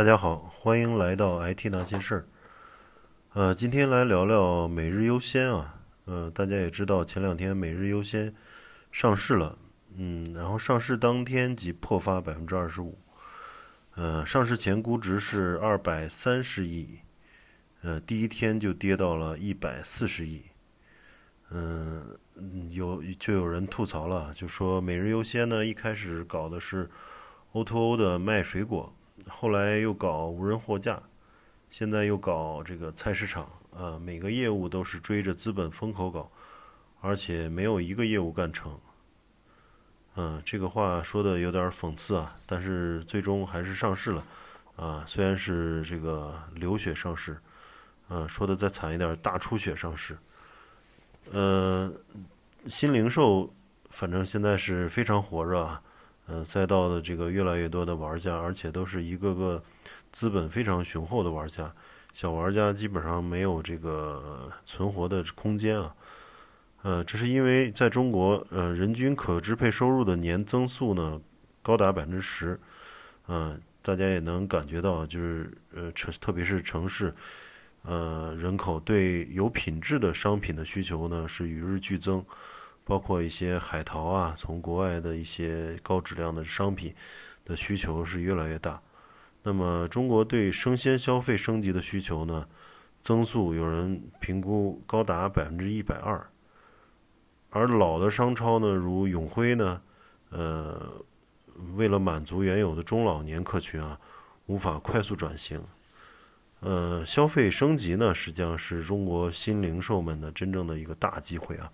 [0.00, 2.24] 大家好，欢迎来到 IT 那些事儿。
[3.34, 5.78] 呃，今天来聊聊每日优先啊。
[6.06, 8.34] 呃，大家也知道，前两天每日优先
[8.90, 9.58] 上市了，
[9.98, 12.98] 嗯，然后上市当天即破发百分之二十五。
[13.94, 17.00] 呃，上市前估值是二百三十亿，
[17.82, 20.40] 呃，第一天就跌到了一百四十亿。
[21.50, 22.16] 嗯，
[22.70, 26.88] 有就有人吐槽了，就说每日优先呢，一开始搞的是
[27.52, 28.90] O2O 的卖水果。
[29.28, 31.00] 后来又搞无人货架，
[31.70, 36.30] 现在又搞这个菜市场啊，每个业务都是追着资本风口搞，
[37.00, 38.78] 而且没有一个业务干成。
[40.16, 44.24] 嗯，这个话说的有点讽刺啊，但是最终还是上市了
[44.76, 47.38] 啊，虽然是这个流血上市，
[48.08, 50.18] 嗯，说的再惨一点，大出血上市。
[51.30, 51.92] 呃，
[52.66, 53.52] 新零售
[53.90, 55.80] 反正现在是非常火热啊。
[56.32, 59.60] 嗯，赛道的这个越来越多的玩家，而且都是一个个
[60.12, 61.72] 资本非常雄厚的玩家，
[62.14, 65.92] 小玩家基本上没有这个存活的空间啊。
[66.82, 71.20] 呃，这是因为在中国，呃，人均可支配收入的年增速呢
[71.62, 72.58] 高达百分之十。
[73.26, 77.12] 嗯，大家也能感觉到，就是呃城，特别是城市，
[77.82, 82.24] 呃，人口对有品质的商品的需求呢是与日俱增。
[82.90, 86.92] 包括一些海淘啊，从国外的一些高质量的商品
[87.44, 88.82] 的需求是越来越大。
[89.44, 92.44] 那么，中国对生鲜消费升级的需求呢，
[93.00, 96.20] 增速有人评估高达百分之一百二。
[97.50, 99.80] 而老的商超呢，如永辉呢，
[100.30, 100.92] 呃，
[101.76, 103.96] 为了满足原有的中老年客群啊，
[104.46, 105.62] 无法快速转型。
[106.58, 111.70] 呃，消费升级呢，实际上是中国新零售们的真正的一个大机会啊。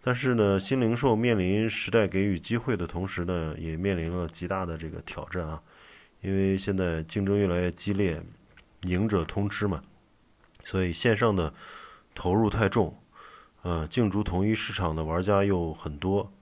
[0.00, 5.60] 但是呢，新零售面临时代给予机会的同时呢，也面临了极大的这个挑战啊。
[6.20, 8.22] 因为现在竞争越来越激烈，
[8.82, 9.82] 赢者通吃嘛，
[10.64, 11.52] 所以线上的
[12.14, 12.96] 投入太重，
[13.62, 16.32] 呃，竞逐同一市场的玩家又很多，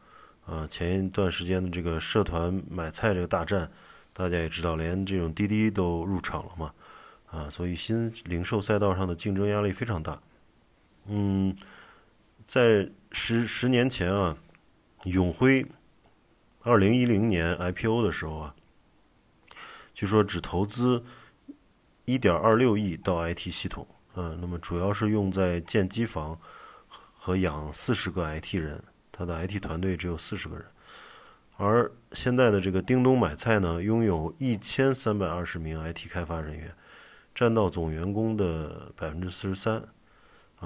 [0.46, 3.68] 啊，前一段时间的这个社团买菜这个大战，
[4.12, 6.72] 大家也知道，连这种滴滴都入场了嘛，
[7.30, 10.20] 啊，所以新零售赛道上的竞争压力非常大，
[11.08, 11.56] 嗯。
[12.46, 14.36] 在十十年前啊，
[15.02, 15.66] 永辉
[16.60, 18.54] 二零一零年 IPO 的时候啊，
[19.92, 21.04] 据说只投资
[22.04, 26.38] 一点二六亿到 IT 系统，嗯，那么主要是用在建机房
[27.18, 28.80] 和养四十个 IT 人，
[29.10, 30.64] 他的 IT 团队只有四十个人。
[31.56, 36.72] 而现在的这个叮咚买菜呢，拥有一千三百二十名 IT 开发人员，
[37.34, 39.82] 占到总员工的百分之四十三。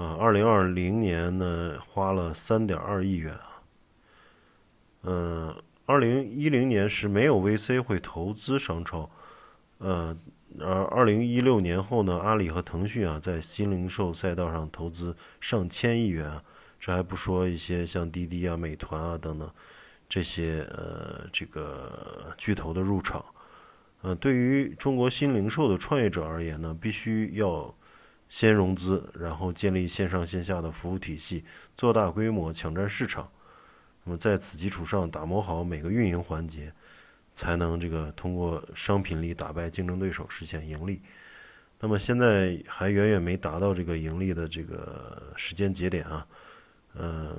[0.01, 3.61] 啊，二零二零年呢，花了三点二亿元啊。
[5.03, 9.07] 嗯，二零一零年是没有 VC 会投资商超，
[9.77, 10.17] 呃，
[10.59, 16.41] 而二零一六年后呢，阿里和腾讯啊，在新零售赛道上投资上千亿元，
[16.79, 19.47] 这还不说一些像滴滴啊、美团啊等等
[20.09, 23.23] 这些呃这个巨头的入场。
[24.01, 27.71] 呃，对于中国新零售的创业者而言呢，必须要。
[28.31, 31.43] 先融资，然后建立线上线下的服务体系，
[31.75, 33.29] 做大规模抢占市场。
[34.05, 36.71] 那么在此基础上打磨好每个运营环节，
[37.35, 41.01] 才能这个通过商品力打败竞争对手，实现盈利。
[41.77, 46.25] 那么现在还远远没达到这个盈利的这个时间节点啊。
[46.95, 47.35] 嗯，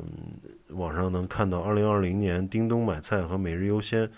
[0.69, 4.11] 网上能看到，二零二零年叮咚买菜和每日优先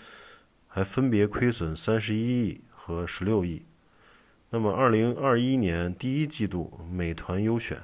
[0.67, 3.63] 还分别亏损三十一亿和十六亿。
[4.51, 7.77] 那么，二零二一年第一季度，美团优选，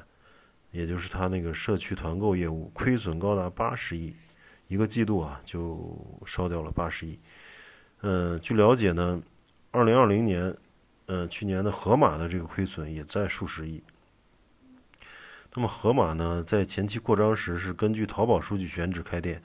[0.72, 4.16] 也就是它那个社区团购业务，亏损高达八十亿，
[4.68, 7.20] 一个季度啊就烧掉了八十亿。
[8.02, 9.22] 嗯，据了解呢，
[9.72, 10.56] 二零二零年，
[11.08, 13.84] 呃，去年的盒马的这个亏损也在数十亿。
[15.54, 19.44] 那么，盒马呢，在前期扩张时是根据淘宝数据选址开店，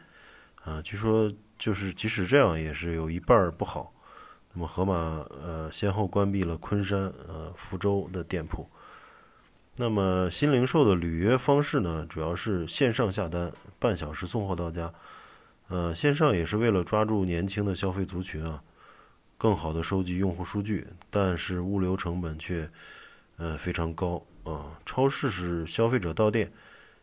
[0.63, 3.93] 啊，据说就是即使这样，也是有一半不好。
[4.59, 4.95] 那么，盒马
[5.45, 8.67] 呃先后关闭了昆山、呃福州的店铺。
[9.77, 14.91] 那么，新零售的履约方式呢，主要是线上下单，半小时送货到家。
[15.69, 18.63] 呃，线上也是为了抓住年轻的消费族群啊，
[19.37, 22.67] 更好的收集用户数据，但是物流成本却
[23.37, 24.73] 呃非常高啊。
[24.87, 26.51] 超市是消费者到店，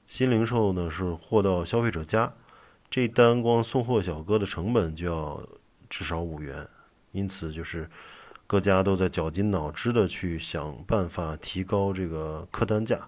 [0.07, 2.33] 新零售呢是货到消费者家，
[2.89, 5.47] 这单光送货小哥的成本就要
[5.87, 6.67] 至少五元。
[7.13, 7.89] 因此，就是
[8.45, 12.99] 各家都在绞尽脑汁的去想办法提高这个客单价，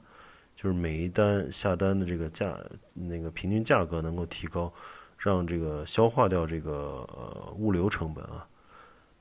[0.56, 2.58] 就是每一单下单的这个价，
[2.94, 4.72] 那个平均价格能够提高，
[5.18, 7.06] 让这个消化掉这个
[7.58, 8.48] 物流成本啊。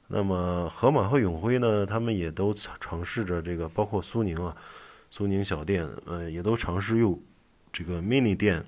[0.07, 4.55] 那么盒马和永辉呢，他们也都尝试着这个，包括苏宁啊，
[5.11, 7.19] 苏宁小店，呃，也都尝试用
[7.73, 8.65] 这个 mini 店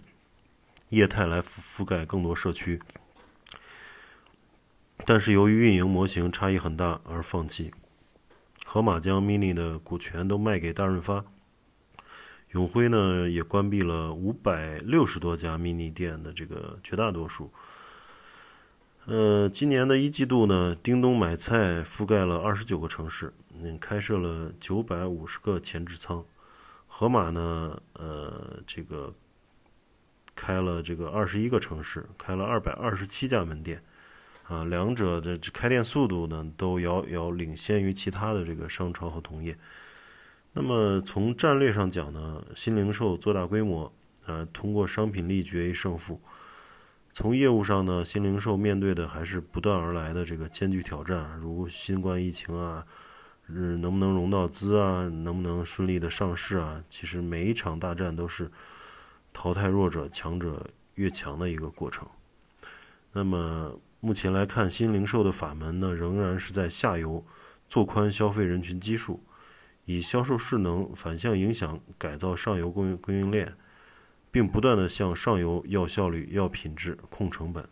[0.89, 1.47] 业态来覆
[1.77, 2.81] 覆盖更多社区。
[5.05, 7.73] 但是由于运营模型差异很大而放弃。
[8.65, 11.25] 盒马将 mini 的股权都卖给大润发，
[12.51, 17.53] 永辉呢也关闭了五百六十多家 mini 店的这个绝大多数。
[19.05, 26.25] 呃，今年的一季度呢，叮咚买菜覆盖了二十九个城市，嗯，开设了九百五十个前置仓。
[26.89, 29.15] 盒马呢，呃，这个
[30.35, 33.81] 开了这个二十一个城市，开了二百二十七家门店。
[34.49, 39.59] 啊，两者的开店速度呢，都遥遥领先于其他的这个商超和同业。
[40.53, 43.93] 那么从战略上讲呢，新零售做大规模，
[44.25, 46.21] 呃，通过商品力决一胜负。
[47.13, 52.87] 从业务上呢，新零售面对的还是不断而来的这个艰巨挑战，如新冠疫情啊，
[53.49, 56.81] 嗯，能不能融到资啊，能不能顺利的上市啊？
[56.89, 58.49] 其实每一场大战都是
[59.33, 60.65] 淘汰弱者、强者
[60.95, 62.07] 越强的一个过程。
[63.13, 63.77] 那么。
[64.01, 67.25] 目前来看，新零售的法门呢，仍然是在下游
[67.69, 69.21] 做宽消费人群基数，
[69.85, 73.53] 以销售势能反向影响改造上游供应供应链，
[74.31, 77.67] 并不断的向上游要效率、要品质、控成本。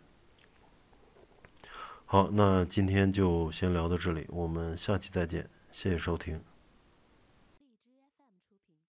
[2.05, 6.54] 好，那今天就先聊到这里，我们下期再见，谢谢收听。